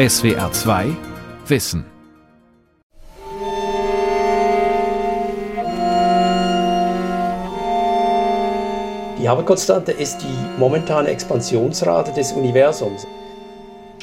[0.00, 0.96] SWR 2
[1.46, 1.84] Wissen.
[9.18, 13.06] Die Hubble-Konstante ist die momentane Expansionsrate des Universums.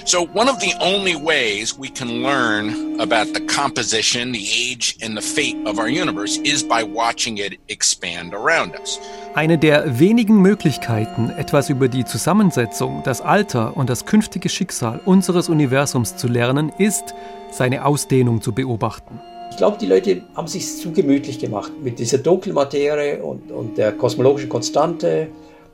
[0.08, 5.18] So, one of the only ways we can learn about the composition, the age, and
[5.18, 9.02] the fate of our universe is by watching it expand around us.
[9.36, 15.50] Eine der wenigen Möglichkeiten, etwas über die Zusammensetzung, das Alter und das künftige Schicksal unseres
[15.50, 17.14] Universums zu lernen, ist,
[17.52, 19.20] seine Ausdehnung zu beobachten.
[19.52, 23.92] Ich glaube, die Leute haben sich zu gemütlich gemacht mit dieser Dunkelmaterie und, und der
[23.92, 25.28] kosmologischen Konstante.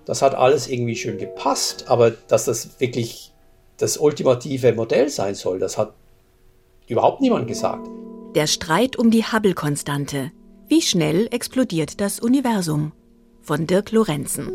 [0.06, 3.33] Das hat alles irgendwie schön gepasst, aber dass das wirklich
[3.78, 5.94] das ultimative Modell sein soll, das hat
[6.88, 7.88] überhaupt niemand gesagt.
[8.36, 10.32] Der Streit um die Hubble-Konstante.
[10.68, 12.94] Wie schnell explodiert das Universum?
[13.42, 14.52] Von Dirk Lorenzen.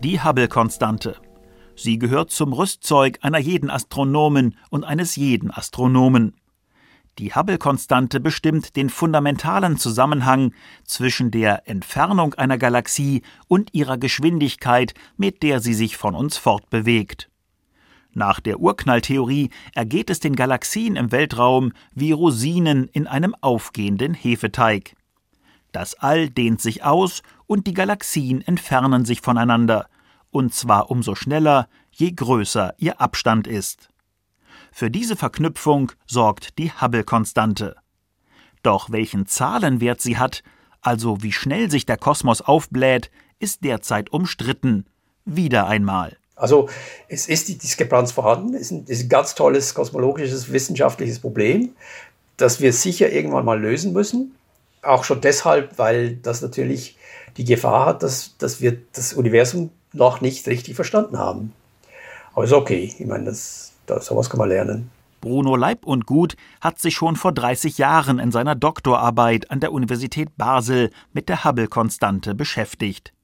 [0.00, 1.16] Die Hubble-Konstante.
[1.76, 6.36] Sie gehört zum Rüstzeug einer jeden Astronomen und eines jeden Astronomen.
[7.18, 10.52] Die Hubble-Konstante bestimmt den fundamentalen Zusammenhang
[10.84, 17.30] zwischen der Entfernung einer Galaxie und ihrer Geschwindigkeit, mit der sie sich von uns fortbewegt.
[18.14, 24.94] Nach der Urknalltheorie ergeht es den Galaxien im Weltraum wie Rosinen in einem aufgehenden Hefeteig.
[25.70, 29.88] Das All dehnt sich aus und die Galaxien entfernen sich voneinander,
[30.30, 33.88] und zwar umso schneller, je größer ihr Abstand ist.
[34.76, 37.76] Für diese Verknüpfung sorgt die Hubble-Konstante.
[38.64, 40.42] Doch welchen Zahlenwert sie hat,
[40.80, 44.84] also wie schnell sich der Kosmos aufbläht, ist derzeit umstritten.
[45.24, 46.16] Wieder einmal.
[46.34, 46.68] Also
[47.06, 51.70] es ist die Diskrepanz vorhanden, es ist ein, ganz tolles kosmologisches, wissenschaftliches Problem,
[52.36, 54.34] das wir sicher irgendwann mal lösen müssen.
[54.82, 56.98] Auch schon deshalb, weil das natürlich
[57.36, 61.52] die Gefahr hat, dass, dass wir das Universum noch nicht richtig verstanden haben.
[62.32, 62.92] Aber ist okay.
[62.98, 64.90] Ich meine, das, das, sowas kann man lernen.
[65.20, 69.72] Bruno Leib und Gut hat sich schon vor 30 Jahren in seiner Doktorarbeit an der
[69.72, 73.14] Universität Basel mit der Hubble-Konstante beschäftigt.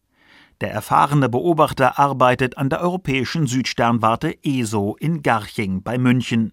[0.62, 6.53] Der erfahrene Beobachter arbeitet an der europäischen Südsternwarte ESO in Garching bei München.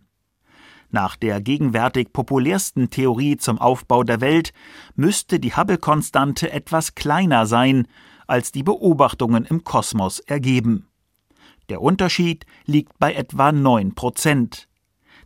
[0.90, 4.54] Nach der gegenwärtig populärsten Theorie zum Aufbau der Welt
[4.96, 7.88] müsste die Hubble-Konstante etwas kleiner sein,
[8.28, 10.88] als die Beobachtungen im Kosmos ergeben.
[11.70, 14.68] Der Unterschied liegt bei etwa 9 Prozent.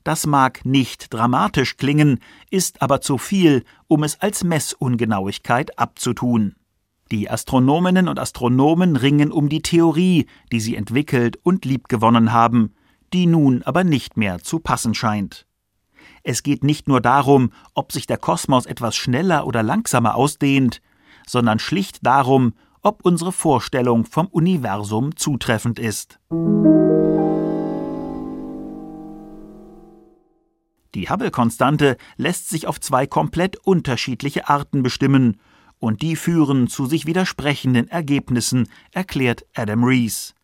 [0.04, 2.20] Das mag nicht dramatisch klingen,
[2.50, 6.56] ist aber zu viel, um es als Messungenauigkeit abzutun.
[7.12, 12.74] Die Astronominnen und Astronomen ringen um die Theorie, die sie entwickelt und liebgewonnen haben,
[13.14, 15.46] die nun aber nicht mehr zu passen scheint.
[16.24, 20.82] Es geht nicht nur darum, ob sich der Kosmos etwas schneller oder langsamer ausdehnt,
[21.28, 26.20] sondern schlicht darum, ob unsere Vorstellung vom Universum zutreffend ist.
[30.94, 35.40] Die Hubble-Konstante lässt sich auf zwei komplett unterschiedliche Arten bestimmen,
[35.80, 40.36] und die führen zu sich widersprechenden Ergebnissen, erklärt Adam Rees.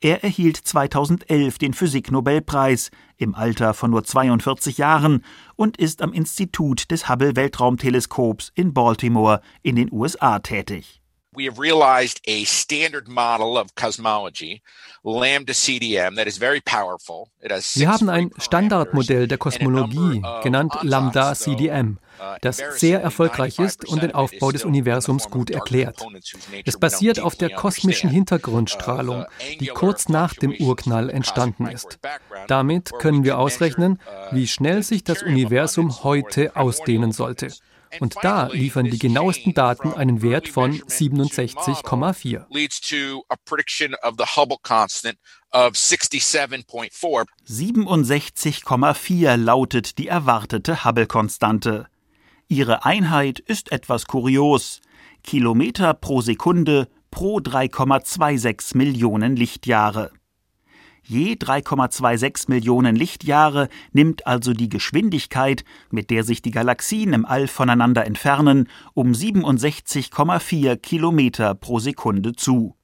[0.00, 5.22] Er erhielt 2011 den Physiknobelpreis im Alter von nur 42 Jahren
[5.56, 10.99] und ist am Institut des Hubble Weltraumteleskops in Baltimore in den USA tätig.
[11.34, 14.62] We have realized a standard model of cosmology,
[15.04, 17.28] lambda CDM, that is very powerful.
[17.40, 23.58] It has Wir haben ein Standardmodell der Kosmologie, genannt Lambda CDM, uh, das sehr erfolgreich
[23.60, 26.04] ist und den Aufbau des Universums gut erklärt.
[26.64, 32.00] Es basiert auf der kosmischen Hintergrundstrahlung, uh, die kurz nach dem Urknall entstanden ist.
[32.48, 34.00] Damit können wir ausrechnen,
[34.32, 37.50] uh, wie schnell sich das Universum heute ausdehnen sollte.
[37.98, 42.46] Und da liefern die genauesten Daten einen Wert von 67,4.
[47.48, 51.88] 67,4 lautet die erwartete Hubble-Konstante.
[52.48, 54.80] Ihre Einheit ist etwas kurios.
[55.22, 60.12] Kilometer pro Sekunde pro 3,26 Millionen Lichtjahre.
[61.10, 67.48] Je 3,26 Millionen Lichtjahre nimmt also die Geschwindigkeit, mit der sich die Galaxien im All
[67.48, 72.76] voneinander entfernen, um 67,4 Kilometer pro Sekunde zu.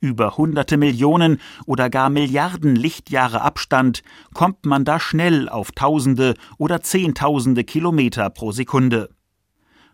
[0.00, 4.02] Über hunderte Millionen oder gar Milliarden Lichtjahre Abstand
[4.34, 9.10] kommt man da schnell auf Tausende oder Zehntausende Kilometer pro Sekunde.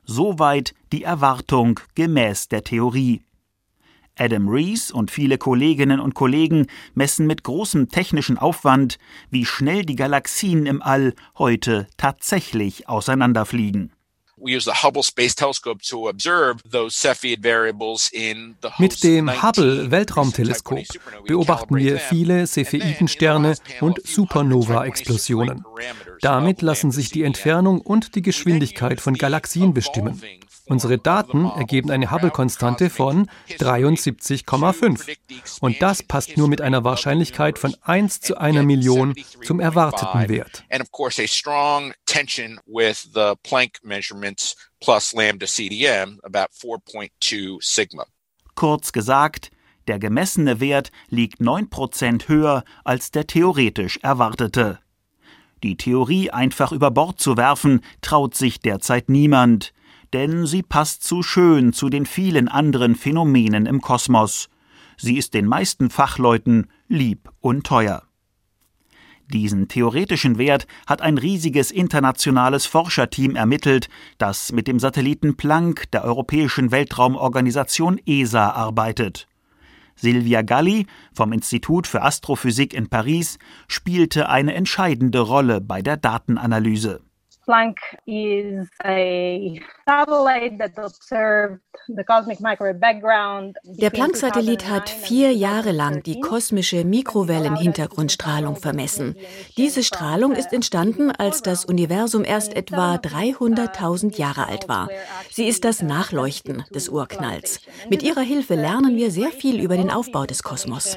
[0.04, 3.26] Soweit die Erwartung gemäß der Theorie.
[4.18, 8.98] Adam Rees und viele Kolleginnen und Kollegen messen mit großem technischen Aufwand,
[9.30, 13.92] wie schnell die Galaxien im All heute tatsächlich auseinanderfliegen.
[18.78, 20.84] Mit dem Hubble Weltraumteleskop
[21.26, 25.64] beobachten wir viele Cepheidensterne und Supernova-Explosionen.
[26.20, 30.20] Damit lassen sich die Entfernung und die Geschwindigkeit von Galaxien bestimmen.
[30.66, 33.28] Unsere Daten ergeben eine Hubble-Konstante von
[33.58, 35.16] 73,5.
[35.60, 39.14] Und das passt nur mit einer Wahrscheinlichkeit von 1 zu einer Million
[39.44, 40.64] zum erwarteten Wert.
[48.54, 49.50] Kurz gesagt,
[49.88, 54.78] der gemessene Wert liegt 9% höher als der theoretisch erwartete.
[55.62, 59.72] Die Theorie einfach über Bord zu werfen, traut sich derzeit niemand
[60.12, 64.48] denn sie passt zu schön zu den vielen anderen Phänomenen im Kosmos.
[64.96, 68.02] Sie ist den meisten Fachleuten lieb und teuer.
[69.32, 73.88] Diesen theoretischen Wert hat ein riesiges internationales Forscherteam ermittelt,
[74.18, 79.28] das mit dem Satelliten Planck der Europäischen Weltraumorganisation ESA arbeitet.
[79.94, 83.38] Silvia Galli vom Institut für Astrophysik in Paris
[83.68, 87.00] spielte eine entscheidende Rolle bei der Datenanalyse.
[87.46, 93.56] Planck is a satellite that observed the cosmic microwave background.
[93.64, 99.16] Der Planck-Satellit hat vier Jahre lang die kosmische Mikrowellen-Hintergrundstrahlung vermessen.
[99.56, 104.88] Diese Strahlung ist entstanden, als das Universum erst etwa 300.000 Jahre alt war.
[105.30, 107.60] Sie ist das Nachleuchten des Urknalls.
[107.90, 110.96] Mit ihrer Hilfe lernen wir sehr viel über den Aufbau des Kosmos.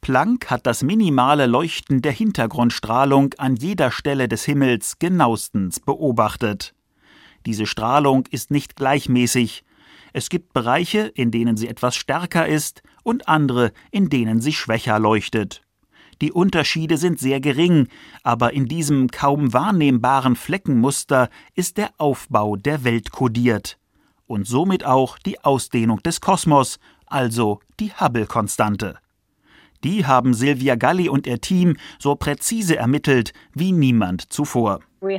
[0.00, 6.74] Planck hat das minimale Leuchten der Hintergrundstrahlung an jeder Stelle des Himmels genauestens beobachtet.
[7.46, 9.62] Diese Strahlung ist nicht gleichmäßig.
[10.12, 14.98] Es gibt Bereiche, in denen sie etwas stärker ist und andere, in denen sie schwächer
[14.98, 15.62] leuchtet.
[16.20, 17.88] Die Unterschiede sind sehr gering,
[18.22, 23.78] aber in diesem kaum wahrnehmbaren Fleckenmuster ist der Aufbau der Welt kodiert.
[24.26, 28.98] Und somit auch die Ausdehnung des Kosmos, also die Hubble-Konstante.
[29.84, 34.80] Die haben Silvia Galli und ihr Team so präzise ermittelt wie niemand zuvor.
[35.02, 35.18] Wir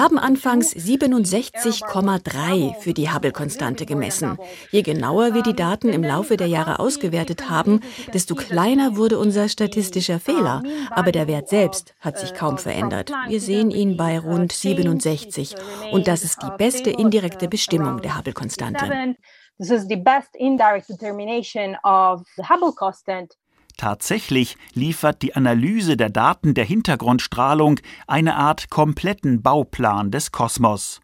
[0.00, 4.36] haben anfangs 67,3 für die Hubble-Konstante gemessen.
[4.72, 7.78] Je genauer wir die Daten im Laufe der Jahre ausgewertet haben,
[8.12, 10.64] desto kleiner wurde unser statistischer Fehler.
[10.90, 13.12] Aber der Wert selbst hat sich kaum verändert.
[13.28, 15.54] Wir sehen ihn bei rund 67.
[15.92, 19.14] Und das ist die beste indirekte Bestimmung der Hubble-Konstante.
[19.58, 23.36] This is the best indirect determination of the Hubble constant.
[23.76, 31.00] Tatsächlich liefert die Analyse der Daten der Hintergrundstrahlung eine Art kompletten Bauplan des Kosmos.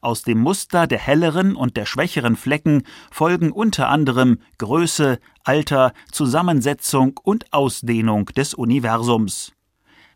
[0.00, 7.18] Aus dem Muster der helleren und der schwächeren Flecken folgen unter anderem Größe, Alter, Zusammensetzung
[7.22, 9.52] und Ausdehnung des Universums.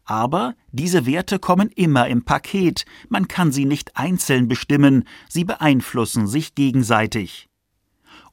[0.05, 6.27] Aber diese Werte kommen immer im Paket, man kann sie nicht einzeln bestimmen, sie beeinflussen
[6.27, 7.50] sich gegenseitig.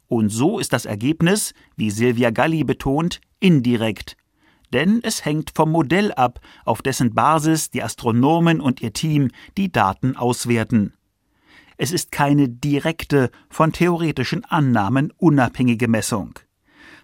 [0.07, 4.15] Und so ist das Ergebnis, wie Silvia Galli betont, indirekt.
[4.74, 9.71] Denn es hängt vom Modell ab, auf dessen Basis die Astronomen und ihr Team die
[9.71, 10.94] Daten auswerten.
[11.77, 16.39] Es ist keine direkte, von theoretischen Annahmen unabhängige Messung.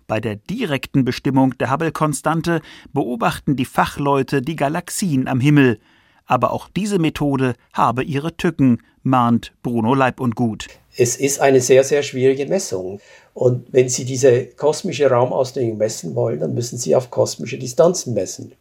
[0.08, 2.62] Bei der direkten Bestimmung der Hubble-Konstante
[2.92, 5.80] beobachten die Fachleute die Galaxien am Himmel,
[6.26, 10.68] aber auch diese Methode habe ihre Tücken, mahnt Bruno Leib und Gut.
[10.96, 13.00] Es ist eine sehr, sehr schwierige Messung.
[13.34, 18.54] Und wenn Sie diese kosmische Raumausdehnung messen wollen, dann müssen Sie auf kosmische Distanzen messen.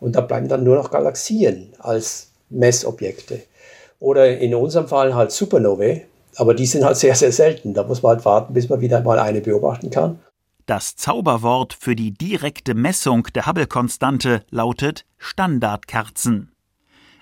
[0.00, 3.40] Und da bleiben dann nur noch Galaxien als Messobjekte.
[4.00, 6.02] Oder in unserem Fall halt Supernovae,
[6.36, 7.72] aber die sind halt sehr, sehr selten.
[7.72, 10.18] Da muss man halt warten, bis man wieder mal eine beobachten kann.
[10.66, 16.52] Das Zauberwort für die direkte Messung der Hubble-Konstante lautet Standardkerzen.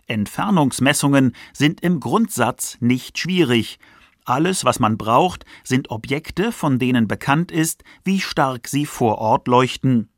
[0.07, 3.78] Entfernungsmessungen sind im Grundsatz nicht schwierig.
[4.25, 9.49] Alles, was man braucht, sind Objekte, von denen bekannt ist, wie stark sie vor Ort
[9.49, 10.11] leuchten.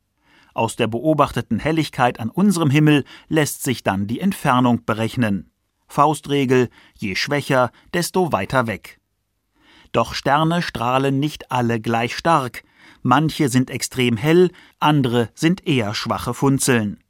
[0.53, 5.51] Aus der beobachteten Helligkeit an unserem Himmel lässt sich dann die Entfernung berechnen.
[5.87, 8.99] Faustregel, je schwächer, desto weiter weg.
[9.91, 12.63] Doch Sterne strahlen nicht alle gleich stark.
[13.01, 17.03] Manche sind extrem hell, andere sind eher schwache Funzeln.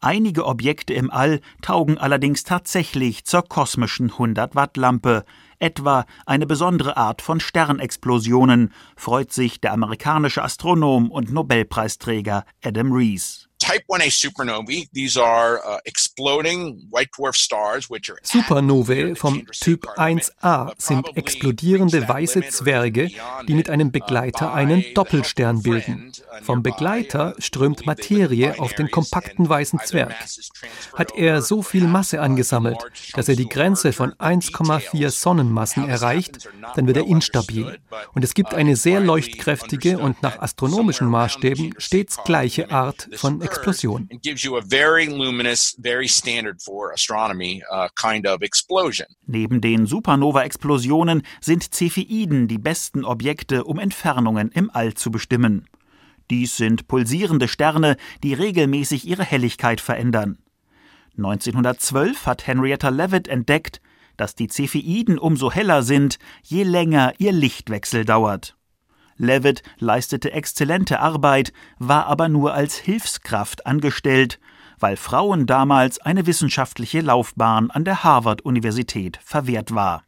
[0.00, 5.24] Einige Objekte im All taugen allerdings tatsächlich zur kosmischen 100-Watt-Lampe,
[5.58, 13.47] etwa eine besondere Art von Sternexplosionen, freut sich der amerikanische Astronom und Nobelpreisträger Adam Rees.
[13.68, 19.84] Type 1a supernovae, these are uh, exploding white dwarf stars which are Supernovae vom Typ
[19.98, 23.10] 1a sind explodierende weiße Zwerge,
[23.46, 26.12] die mit einem Begleiter einen Doppelstern bilden.
[26.40, 30.14] Vom Begleiter strömt Materie auf den kompakten weißen Zwerg.
[30.94, 32.78] Hat er so viel Masse angesammelt,
[33.12, 37.78] dass er die Grenze von 1,4 Sonnenmassen erreicht, dann wird er instabil.
[38.14, 44.08] Und es gibt eine sehr leuchtkräftige und nach astronomischen Maßstäben stets gleiche Art von Explosion.
[49.26, 55.66] Neben den Supernova-Explosionen sind Cepheiden die besten Objekte, um Entfernungen im All zu bestimmen.
[56.30, 60.38] Dies sind pulsierende Sterne, die regelmäßig ihre Helligkeit verändern.
[61.16, 63.80] 1912 hat Henrietta Leavitt entdeckt,
[64.16, 68.57] dass die Cepheiden umso heller sind, je länger ihr Lichtwechsel dauert.
[69.18, 74.38] Levitt leistete exzellente Arbeit, war aber nur als Hilfskraft angestellt,
[74.78, 80.04] weil Frauen damals eine wissenschaftliche Laufbahn an der Harvard-Universität verwehrt war.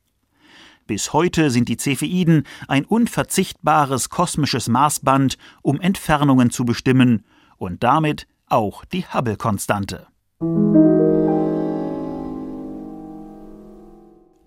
[0.86, 7.24] Bis heute sind die Cepheiden ein unverzichtbares kosmisches Maßband, um Entfernungen zu bestimmen
[7.58, 10.06] und damit auch die Hubble-Konstante.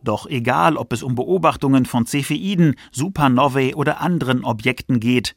[0.03, 5.35] Doch egal, ob es um Beobachtungen von Cepheiden, Supernovae oder anderen Objekten geht,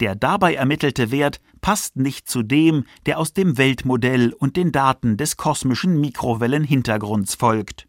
[0.00, 5.16] der dabei ermittelte Wert passt nicht zu dem, der aus dem Weltmodell und den Daten
[5.16, 7.88] des kosmischen Mikrowellenhintergrunds folgt.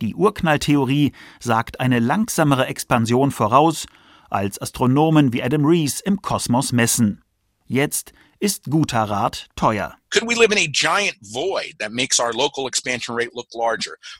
[0.00, 3.86] Die Urknalltheorie sagt eine langsamere Expansion voraus,
[4.30, 7.22] als Astronomen wie Adam Rees im Kosmos messen.
[7.66, 8.12] Jetzt
[8.44, 9.96] ist guter Rat teuer.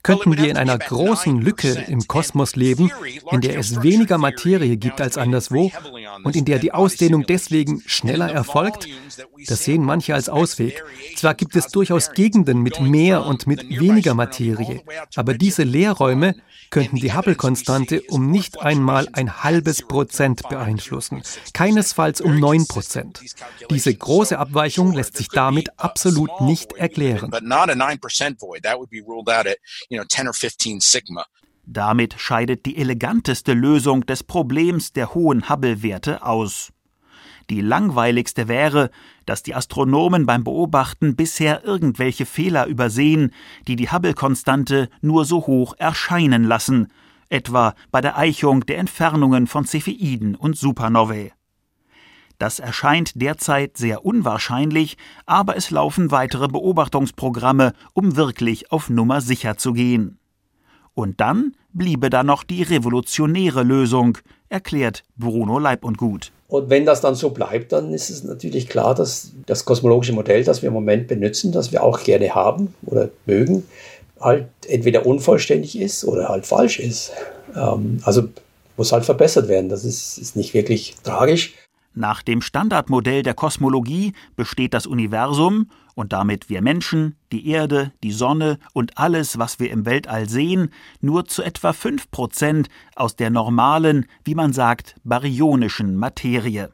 [0.02, 2.90] Könnten wir in einer großen Lücke im Kosmos leben,
[3.30, 5.70] in der es weniger Materie gibt als anderswo
[6.24, 8.88] und in der die Ausdehnung deswegen schneller erfolgt?
[9.46, 10.82] Das sehen manche als Ausweg.
[11.16, 14.82] Zwar gibt es durchaus Gegenden mit mehr und mit weniger Materie,
[15.14, 16.34] aber diese Leerräume
[16.70, 23.20] könnten die Hubble-Konstante um nicht einmal ein halbes Prozent beeinflussen, keinesfalls um neun Prozent.
[23.70, 27.30] Diese große Abweichung lässt sich damit absolut nicht erklären.
[31.66, 36.72] Damit scheidet die eleganteste Lösung des Problems der hohen Hubble-Werte aus.
[37.50, 38.90] Die langweiligste wäre,
[39.26, 43.32] dass die Astronomen beim Beobachten bisher irgendwelche Fehler übersehen,
[43.66, 46.92] die die Hubble-Konstante nur so hoch erscheinen lassen,
[47.28, 51.32] etwa bei der Eichung der Entfernungen von Cepheiden und Supernovae.
[52.38, 59.56] Das erscheint derzeit sehr unwahrscheinlich, aber es laufen weitere Beobachtungsprogramme, um wirklich auf Nummer sicher
[59.56, 60.18] zu gehen.
[60.94, 66.32] Und dann bliebe da noch die revolutionäre Lösung, erklärt Bruno Leib und Gut.
[66.46, 70.44] Und wenn das dann so bleibt, dann ist es natürlich klar, dass das kosmologische Modell,
[70.44, 73.64] das wir im Moment benutzen, das wir auch gerne haben oder mögen,
[74.20, 77.12] halt entweder unvollständig ist oder halt falsch ist.
[77.56, 78.28] Ähm, also
[78.76, 79.68] muss halt verbessert werden.
[79.68, 81.54] Das ist, ist nicht wirklich tragisch.
[81.96, 88.10] Nach dem Standardmodell der Kosmologie besteht das Universum und damit wir Menschen, die Erde, die
[88.10, 90.70] Sonne und alles, was wir im Weltall sehen,
[91.00, 96.72] nur zu etwa 5 Prozent aus der normalen, wie man sagt, baryonischen Materie.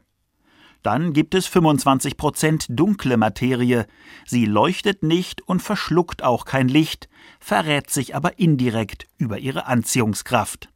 [0.81, 3.85] Dann gibt es 25 Prozent dunkle Materie.
[4.25, 7.09] Sie leuchtet nicht und verschluckt auch kein Licht,
[7.39, 10.70] verrät sich aber indirekt über ihre Anziehungskraft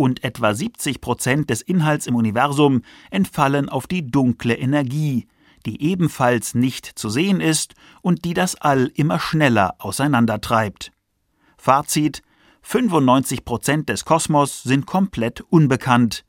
[0.00, 2.80] und etwa 70 Prozent des Inhalts im Universum
[3.10, 5.28] entfallen auf die dunkle Energie,
[5.66, 10.90] die ebenfalls nicht zu sehen ist und die das All immer schneller auseinandertreibt.
[11.58, 12.22] Fazit
[12.62, 16.24] 95 Prozent des Kosmos sind komplett unbekannt.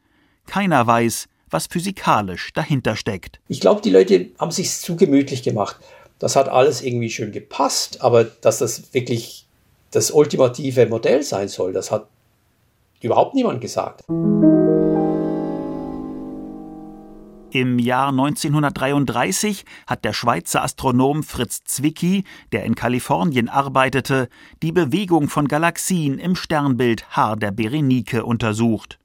[0.47, 3.39] Keiner weiß, was physikalisch dahinter steckt.
[3.47, 5.77] Ich glaube, die Leute haben sich zu gemütlich gemacht.
[6.19, 9.47] Das hat alles irgendwie schön gepasst, aber dass das wirklich
[9.91, 12.09] das ultimative Modell sein soll, das hat
[13.03, 14.03] überhaupt niemand gesagt.
[17.53, 24.29] Im Jahr 1933 hat der Schweizer Astronom Fritz Zwicky, der in Kalifornien arbeitete,
[24.63, 29.00] die Bewegung von Galaxien im Sternbild Haar der Berenike untersucht.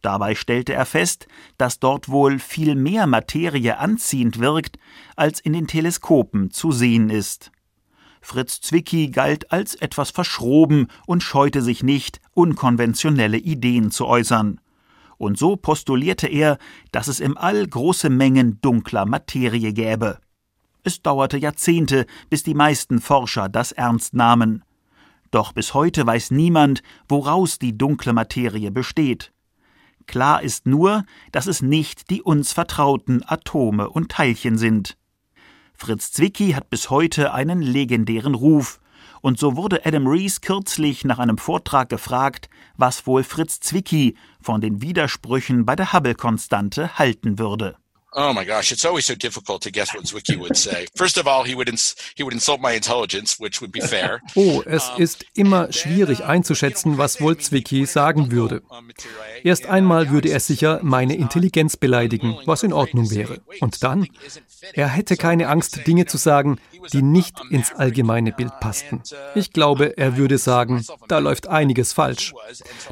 [0.00, 1.26] Dabei stellte er fest,
[1.58, 4.78] dass dort wohl viel mehr Materie anziehend wirkt,
[5.16, 7.50] als in den Teleskopen zu sehen ist.
[8.22, 14.60] Fritz Zwicky galt als etwas verschroben und scheute sich nicht, unkonventionelle Ideen zu äußern.
[15.18, 16.56] Und so postulierte er,
[16.92, 20.18] dass es im All große Mengen dunkler Materie gäbe.
[20.84, 24.64] Es dauerte Jahrzehnte, bis die meisten Forscher das ernst nahmen.
[25.30, 29.32] Doch bis heute weiß niemand, woraus die dunkle Materie besteht.
[30.06, 34.96] Klar ist nur, dass es nicht die uns vertrauten Atome und Teilchen sind.
[35.82, 38.78] Fritz Zwicky hat bis heute einen legendären Ruf.
[39.20, 44.60] Und so wurde Adam Rees kürzlich nach einem Vortrag gefragt, was wohl Fritz Zwicky von
[44.60, 47.74] den Widersprüchen bei der Hubble-Konstante halten würde.
[48.14, 50.86] Oh my gosh, it's always so difficult to guess what Zwicky would say.
[50.94, 54.20] First of all, he would ins he would insult my intelligence, which would be fair.
[54.36, 58.62] Oh, es ist immer schwierig einzuschätzen, was wohl Zwicky sagen würde.
[59.42, 63.40] Erst einmal würde er sicher meine Intelligenz beleidigen, was in Ordnung wäre.
[63.60, 64.06] Und dann,
[64.74, 66.58] er hätte keine Angst, Dinge zu sagen,
[66.92, 69.02] die nicht ins allgemeine Bild passten.
[69.34, 72.32] Ich glaube, er würde sagen, da läuft einiges falsch.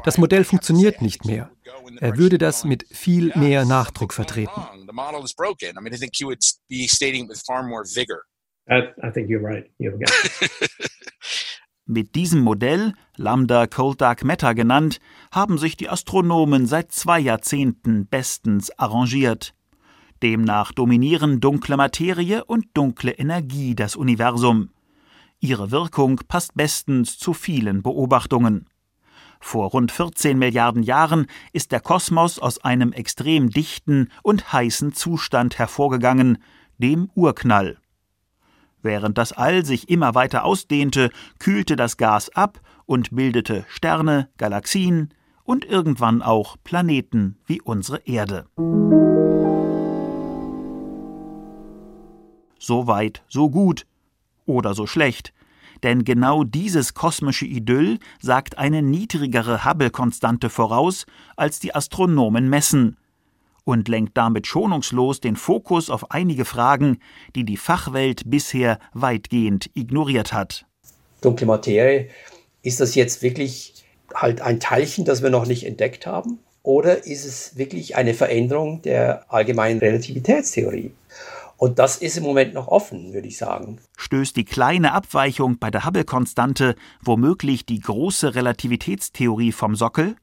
[0.03, 1.49] Das Modell funktioniert nicht mehr.
[1.99, 4.61] Er würde das mit viel mehr Nachdruck vertreten.
[11.85, 15.01] Mit diesem Modell, Lambda Cold Dark Matter genannt,
[15.31, 19.53] haben sich die Astronomen seit zwei Jahrzehnten bestens arrangiert.
[20.21, 24.69] Demnach dominieren dunkle Materie und dunkle Energie das Universum.
[25.39, 28.67] Ihre Wirkung passt bestens zu vielen Beobachtungen.
[29.39, 35.57] Vor rund 14 Milliarden Jahren ist der Kosmos aus einem extrem dichten und heißen Zustand
[35.57, 36.37] hervorgegangen,
[36.77, 37.79] dem Urknall.
[38.83, 41.09] Während das All sich immer weiter ausdehnte,
[41.39, 45.13] kühlte das Gas ab und bildete Sterne, Galaxien
[45.43, 48.45] und irgendwann auch Planeten wie unsere Erde.
[52.63, 53.87] So weit, so gut
[54.45, 55.33] oder so schlecht,
[55.81, 62.97] denn genau dieses kosmische Idyll sagt eine niedrigere Hubble-Konstante voraus, als die Astronomen messen,
[63.63, 66.99] und lenkt damit schonungslos den Fokus auf einige Fragen,
[67.35, 70.65] die die Fachwelt bisher weitgehend ignoriert hat.
[71.21, 72.09] Dunkle Materie,
[72.61, 76.37] ist das jetzt wirklich halt ein Teilchen, das wir noch nicht entdeckt haben?
[76.61, 80.91] Oder ist es wirklich eine Veränderung der allgemeinen Relativitätstheorie?
[81.61, 83.79] Und das ist im Moment noch offen, würde ich sagen.
[83.95, 90.15] Stößt die kleine Abweichung bei der Hubble-Konstante womöglich die große Relativitätstheorie vom Sockel?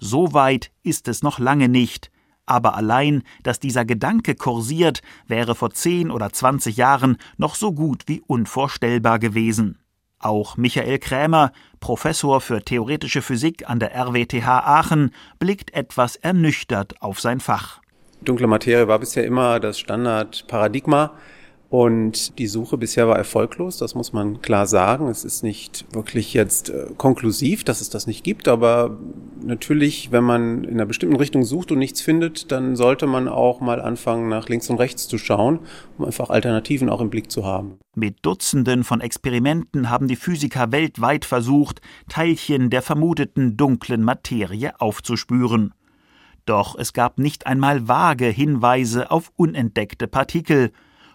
[0.00, 2.10] So weit ist es noch lange nicht.
[2.44, 8.02] Aber allein, dass dieser Gedanke kursiert, wäre vor 10 oder 20 Jahren noch so gut
[8.08, 9.78] wie unvorstellbar gewesen.
[10.18, 17.20] Auch Michael Krämer, Professor für theoretische Physik an der RWTH Aachen, blickt etwas ernüchtert auf
[17.20, 17.80] sein Fach.
[18.24, 21.12] Dunkle Materie war bisher immer das Standardparadigma
[21.74, 25.08] und die Suche bisher war erfolglos, das muss man klar sagen.
[25.08, 28.96] Es ist nicht wirklich jetzt äh, konklusiv, dass es das nicht gibt, aber
[29.42, 33.60] natürlich, wenn man in einer bestimmten Richtung sucht und nichts findet, dann sollte man auch
[33.60, 35.58] mal anfangen, nach links und rechts zu schauen,
[35.98, 37.78] um einfach Alternativen auch im Blick zu haben.
[37.96, 45.74] Mit Dutzenden von Experimenten haben die Physiker weltweit versucht, Teilchen der vermuteten dunklen Materie aufzuspüren.
[46.44, 50.72] Doch es gab nicht einmal vage Hinweise auf unentdeckte Partikel,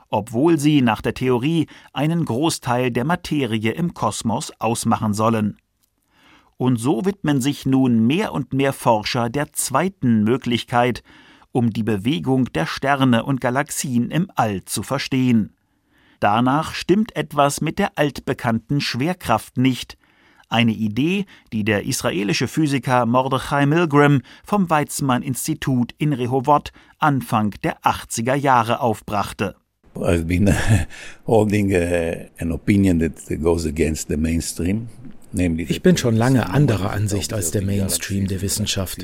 [0.10, 5.58] obwohl sie nach der Theorie einen Großteil der Materie im Kosmos ausmachen sollen.
[6.58, 11.04] Und so widmen sich nun mehr und mehr Forscher der zweiten Möglichkeit,
[11.52, 15.56] um die Bewegung der Sterne und Galaxien im All zu verstehen.
[16.20, 19.98] Danach stimmt etwas mit der altbekannten Schwerkraft nicht,
[20.50, 28.36] eine Idee, die der israelische Physiker Mordechai Milgram vom Weizmann-Institut in Rehovot Anfang der 80er
[28.36, 29.56] Jahre aufbrachte.
[29.96, 30.54] I've been
[31.26, 34.88] holding a, an opinion that goes against the mainstream.
[35.32, 38.98] Ich bin schon lange anderer Ansicht als der Mainstream der Wissenschaft.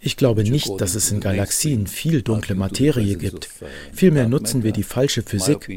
[0.00, 3.48] Ich glaube nicht, dass es in Galaxien viel dunkle Materie gibt.
[3.92, 5.68] Vielmehr nutzen wir die falsche Physik.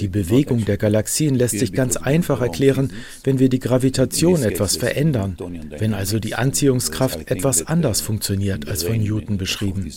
[0.00, 5.36] Die Bewegung der Galaxien lässt sich ganz einfach erklären, wenn wir die Gravitation etwas verändern,
[5.78, 9.88] wenn also die Anziehungskraft etwas anders funktioniert als von Newton beschrieben.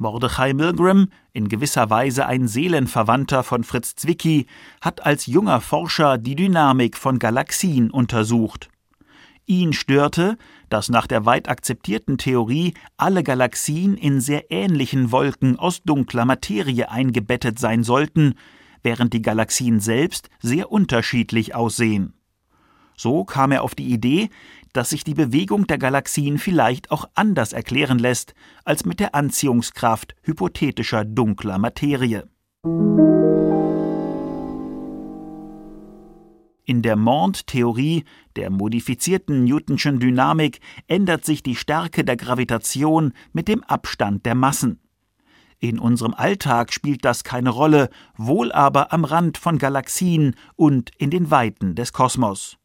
[0.00, 4.46] Mordechai Milgram, in gewisser Weise ein Seelenverwandter von Fritz Zwicky,
[4.80, 8.68] hat als junger Forscher die Dynamik von Galaxien untersucht.
[9.46, 10.36] Ihn störte,
[10.68, 16.90] dass nach der weit akzeptierten Theorie alle Galaxien in sehr ähnlichen Wolken aus dunkler Materie
[16.90, 18.34] eingebettet sein sollten,
[18.82, 22.12] während die Galaxien selbst sehr unterschiedlich aussehen.
[22.98, 24.28] So kam er auf die Idee,
[24.78, 30.14] dass sich die Bewegung der Galaxien vielleicht auch anders erklären lässt als mit der Anziehungskraft
[30.22, 32.28] hypothetischer dunkler Materie.
[36.64, 38.04] In der Mond-Theorie,
[38.36, 44.78] der modifizierten Newtonschen Dynamik, ändert sich die Stärke der Gravitation mit dem Abstand der Massen.
[45.58, 51.10] In unserem Alltag spielt das keine Rolle, wohl aber am Rand von Galaxien und in
[51.10, 52.58] den Weiten des Kosmos.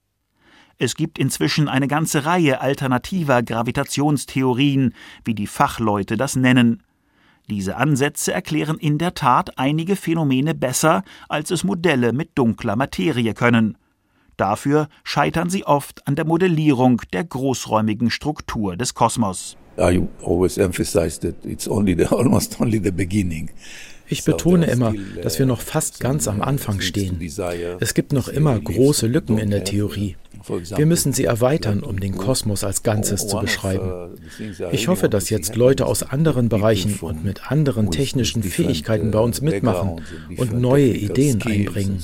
[0.83, 4.93] Es gibt inzwischen eine ganze Reihe alternativer Gravitationstheorien,
[5.23, 6.83] wie die Fachleute das nennen.
[7.49, 13.33] Diese Ansätze erklären in der Tat einige Phänomene besser, als es Modelle mit dunkler Materie
[13.33, 13.77] können.
[14.35, 19.55] Dafür scheitern sie oft an der Modellierung der großräumigen Struktur des Kosmos.
[24.05, 24.93] Ich betone immer,
[25.23, 27.21] dass wir noch fast ganz am Anfang stehen.
[27.79, 30.17] Es gibt noch immer große Lücken in der Theorie.
[30.47, 34.17] Wir müssen sie erweitern, um den Kosmos als Ganzes zu beschreiben.
[34.71, 39.41] Ich hoffe, dass jetzt Leute aus anderen Bereichen und mit anderen technischen Fähigkeiten bei uns
[39.41, 40.01] mitmachen
[40.37, 41.99] und neue Ideen einbringen.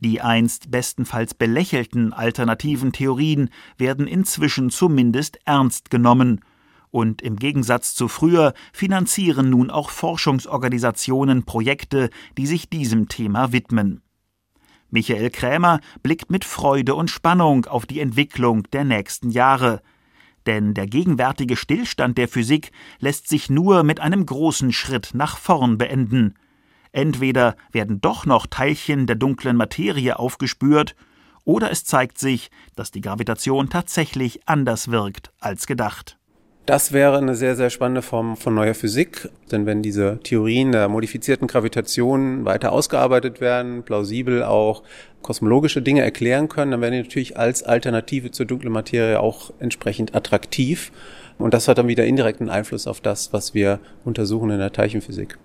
[0.00, 6.40] Die einst bestenfalls belächelten alternativen Theorien werden inzwischen zumindest ernst genommen.
[6.96, 14.00] Und im Gegensatz zu früher finanzieren nun auch Forschungsorganisationen Projekte, die sich diesem Thema widmen.
[14.88, 19.82] Michael Krämer blickt mit Freude und Spannung auf die Entwicklung der nächsten Jahre.
[20.46, 25.76] Denn der gegenwärtige Stillstand der Physik lässt sich nur mit einem großen Schritt nach vorn
[25.76, 26.32] beenden.
[26.92, 30.96] Entweder werden doch noch Teilchen der dunklen Materie aufgespürt,
[31.44, 36.16] oder es zeigt sich, dass die Gravitation tatsächlich anders wirkt als gedacht.
[36.66, 40.88] Das wäre eine sehr, sehr spannende Form von neuer Physik, denn wenn diese Theorien der
[40.88, 44.82] modifizierten Gravitation weiter ausgearbeitet werden, plausibel auch
[45.22, 50.16] kosmologische Dinge erklären können, dann werden die natürlich als Alternative zur dunklen Materie auch entsprechend
[50.16, 50.90] attraktiv.
[51.38, 55.38] Und das hat dann wieder indirekten Einfluss auf das, was wir untersuchen in der Teilchenphysik.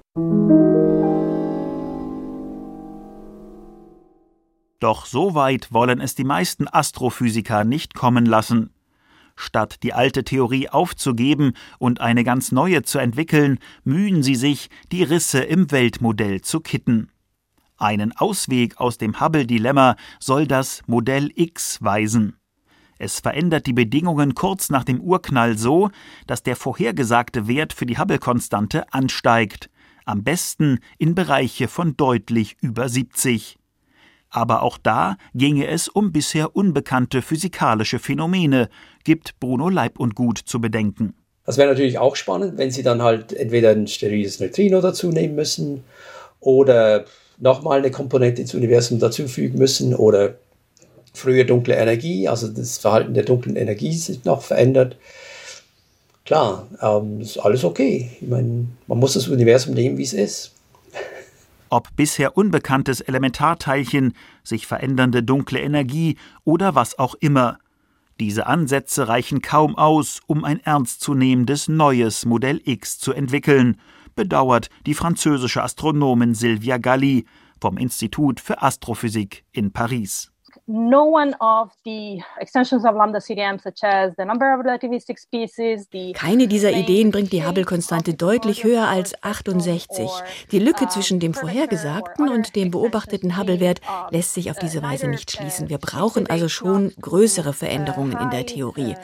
[4.79, 8.71] Doch so weit wollen es die meisten Astrophysiker nicht kommen lassen.
[9.41, 15.01] Statt die alte Theorie aufzugeben und eine ganz neue zu entwickeln, mühen sie sich, die
[15.01, 17.10] Risse im Weltmodell zu kitten.
[17.75, 22.38] Einen Ausweg aus dem Hubble-Dilemma soll das Modell X weisen.
[22.99, 25.89] Es verändert die Bedingungen kurz nach dem Urknall so,
[26.27, 29.71] dass der vorhergesagte Wert für die Hubble-Konstante ansteigt,
[30.06, 33.58] am besten in Bereiche von deutlich über 70.
[34.31, 38.69] Aber auch da ginge es um bisher unbekannte physikalische Phänomene,
[39.03, 41.13] gibt Bruno Leib und Gut zu bedenken.
[41.45, 45.35] Das wäre natürlich auch spannend, wenn Sie dann halt entweder ein steriles Neutrino dazu nehmen
[45.35, 45.83] müssen
[46.39, 47.05] oder
[47.39, 50.35] nochmal eine Komponente ins Universum dazufügen müssen oder
[51.13, 54.95] früher dunkle Energie, also das Verhalten der dunklen Energie sich noch verändert.
[56.23, 58.11] Klar, ähm, ist alles okay.
[58.21, 60.53] Ich meine, man muss das Universum nehmen, wie es ist
[61.71, 67.57] ob bisher unbekanntes Elementarteilchen, sich verändernde dunkle Energie oder was auch immer.
[68.19, 73.77] Diese Ansätze reichen kaum aus, um ein ernstzunehmendes neues Modell X zu entwickeln,
[74.15, 77.25] bedauert die französische Astronomin Sylvia Galli
[77.60, 80.31] vom Institut für Astrophysik in Paris
[80.67, 85.88] no one of the extensions of lambda CDM, such as the number of relativistic species,
[85.91, 90.10] the Keine dieser Ideen bringt die Hubble-Konstante deutlich höher als 68.
[90.52, 95.32] Die Lücke zwischen dem vorhergesagten und dem beobachteten Hubble-Wert lässt sich auf diese Weise nicht
[95.32, 95.69] schließen.
[95.69, 98.95] Wir brauchen also schon größere Veränderungen in der Theorie.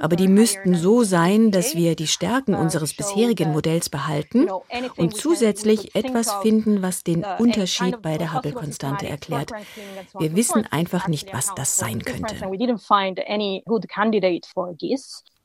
[0.00, 4.48] Aber die müssten so sein, dass wir die Stärken unseres bisherigen Modells behalten
[4.96, 9.52] und zusätzlich etwas finden, was den Unterschied bei der Hubble-Konstante erklärt.
[10.18, 12.36] Wir wissen einfach nicht, was das sein könnte.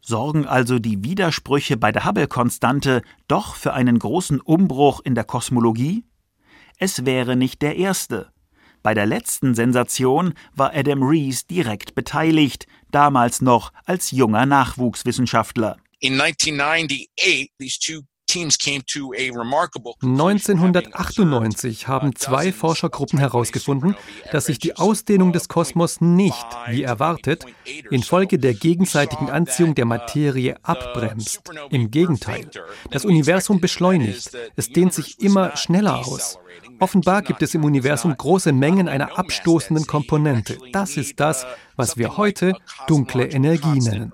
[0.01, 6.03] Sorgen also die Widersprüche bei der Hubble-Konstante doch für einen großen Umbruch in der Kosmologie?
[6.77, 8.31] Es wäre nicht der erste.
[8.83, 15.77] Bei der letzten Sensation war Adam Rees direkt beteiligt, damals noch als junger Nachwuchswissenschaftler.
[15.99, 18.01] In 1998, these two
[20.01, 23.95] 1998 haben zwei Forschergruppen herausgefunden,
[24.31, 27.45] dass sich die Ausdehnung des Kosmos nicht, wie erwartet,
[27.89, 31.41] infolge der gegenseitigen Anziehung der Materie abbremst.
[31.69, 32.49] Im Gegenteil,
[32.91, 36.39] das Universum beschleunigt, es dehnt sich immer schneller aus.
[36.79, 40.57] Offenbar gibt es im Universum große Mengen einer abstoßenden Komponente.
[40.73, 41.45] Das ist das,
[41.75, 42.53] was wir heute
[42.87, 44.11] dunkle Energie nennen.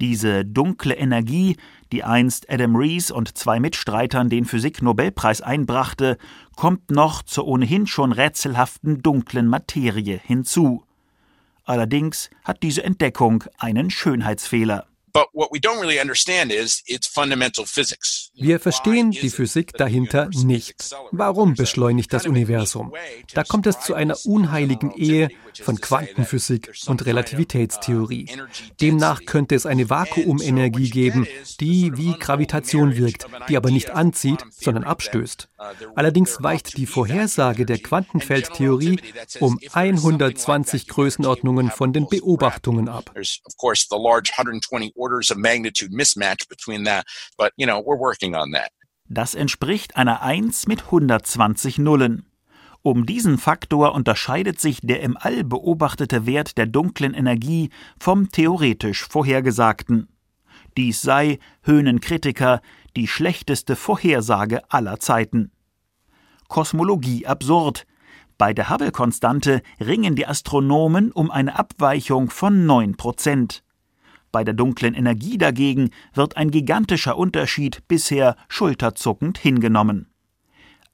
[0.00, 1.56] Diese dunkle Energie,
[1.92, 6.16] die einst Adam Rees und zwei Mitstreitern den Physik-Nobelpreis einbrachte,
[6.56, 10.84] kommt noch zur ohnehin schon rätselhaften dunklen Materie hinzu.
[11.64, 14.86] Allerdings hat diese Entdeckung einen Schönheitsfehler.
[18.34, 20.94] Wir verstehen die Physik dahinter nicht.
[21.10, 22.94] Warum beschleunigt das Universum?
[23.34, 25.28] Da kommt es zu einer unheiligen Ehe,
[25.60, 28.28] von Quantenphysik und Relativitätstheorie.
[28.80, 31.26] Demnach könnte es eine Vakuumenergie geben,
[31.60, 35.48] die wie Gravitation wirkt, die aber nicht anzieht, sondern abstößt.
[35.94, 39.00] Allerdings weicht die Vorhersage der Quantenfeldtheorie
[39.40, 43.14] um 120 Größenordnungen von den Beobachtungen ab.
[49.08, 52.29] Das entspricht einer 1 mit 120 Nullen.
[52.82, 59.06] Um diesen Faktor unterscheidet sich der im All beobachtete Wert der dunklen Energie vom theoretisch
[59.06, 60.08] vorhergesagten.
[60.78, 62.62] Dies sei, höhnen Kritiker,
[62.96, 65.50] die schlechteste Vorhersage aller Zeiten.
[66.48, 67.86] Kosmologie absurd.
[68.38, 73.62] Bei der Hubble-Konstante ringen die Astronomen um eine Abweichung von 9 Prozent.
[74.32, 80.06] Bei der dunklen Energie dagegen wird ein gigantischer Unterschied bisher schulterzuckend hingenommen.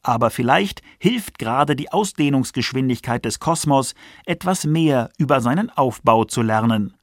[0.07, 6.95] Aber vielleicht hilft gerade die Ausdehnungsgeschwindigkeit des Kosmos, etwas mehr über seinen Aufbau zu lernen.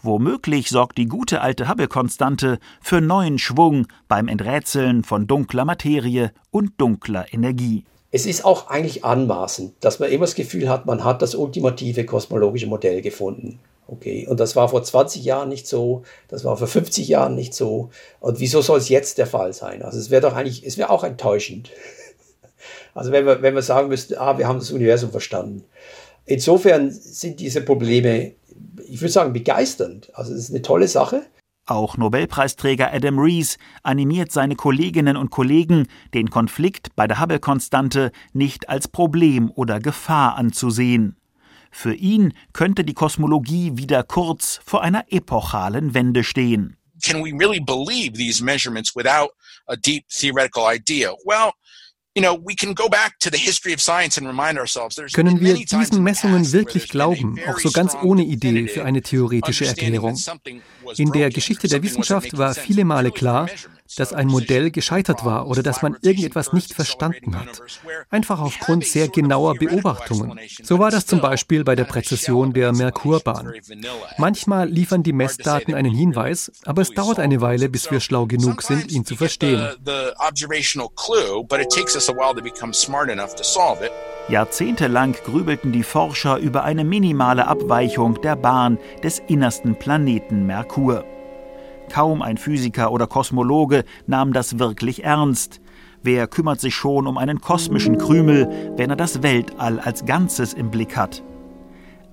[0.00, 6.72] Womöglich sorgt die gute alte Hubble-Konstante für neuen Schwung beim Enträtseln von dunkler Materie und
[6.78, 7.84] dunkler Energie.
[8.10, 12.06] Es ist auch eigentlich anmaßend, dass man immer das Gefühl hat, man hat das ultimative
[12.06, 13.60] kosmologische Modell gefunden.
[13.86, 17.52] Okay, und das war vor 20 Jahren nicht so, das war vor 50 Jahren nicht
[17.52, 17.90] so.
[18.18, 19.82] Und wieso soll es jetzt der Fall sein?
[19.82, 21.70] Also es wäre doch eigentlich, es wäre auch enttäuschend.
[22.94, 25.64] Also wenn wir, wenn wir sagen müssten, ah, wir haben das Universum verstanden.
[26.26, 28.32] Insofern sind diese Probleme,
[28.88, 30.10] ich würde sagen, begeisternd.
[30.14, 31.22] Also es ist eine tolle Sache.
[31.66, 38.68] Auch Nobelpreisträger Adam Rees animiert seine Kolleginnen und Kollegen, den Konflikt bei der Hubble-Konstante nicht
[38.68, 41.16] als Problem oder Gefahr anzusehen.
[41.70, 46.76] Für ihn könnte die Kosmologie wieder kurz vor einer epochalen Wende stehen.
[47.02, 49.30] Can we really believe these measurements without
[49.66, 51.12] a deep theoretical idea?
[51.24, 51.52] Well,
[55.12, 60.16] können wir diesen Messungen wirklich glauben, auch so ganz ohne Idee für eine theoretische Erklärung?
[60.96, 63.48] In der Geschichte der Wissenschaft war viele Male klar,
[63.96, 67.60] dass ein Modell gescheitert war oder dass man irgendetwas nicht verstanden hat.
[68.10, 70.38] Einfach aufgrund sehr genauer Beobachtungen.
[70.62, 73.52] So war das zum Beispiel bei der Präzision der Merkurbahn.
[74.18, 78.62] Manchmal liefern die Messdaten einen Hinweis, aber es dauert eine Weile, bis wir schlau genug
[78.62, 79.68] sind, ihn zu verstehen.
[84.28, 91.04] Jahrzehntelang grübelten die Forscher über eine minimale Abweichung der Bahn des innersten Planeten Merkur.
[91.94, 95.60] Kaum ein Physiker oder Kosmologe nahm das wirklich ernst.
[96.02, 100.72] Wer kümmert sich schon um einen kosmischen Krümel, wenn er das Weltall als Ganzes im
[100.72, 101.22] Blick hat?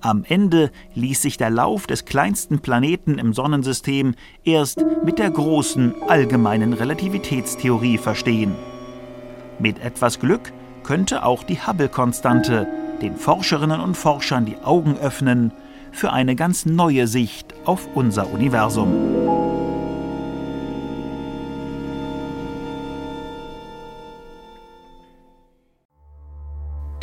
[0.00, 4.14] Am Ende ließ sich der Lauf des kleinsten Planeten im Sonnensystem
[4.44, 8.54] erst mit der großen allgemeinen Relativitätstheorie verstehen.
[9.58, 10.52] Mit etwas Glück
[10.84, 12.68] könnte auch die Hubble-Konstante
[13.00, 15.50] den Forscherinnen und Forschern die Augen öffnen
[15.90, 19.31] für eine ganz neue Sicht auf unser Universum.